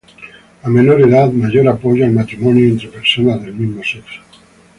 A 0.63 0.67
menor 0.67 0.99
edad, 0.99 1.31
mayor 1.31 1.67
apoyo 1.67 2.03
al 2.03 2.11
matrimonio 2.11 2.67
entre 2.67 2.87
personas 2.87 3.39
del 3.43 3.53
mismo 3.53 3.83
sexo. 3.83 4.21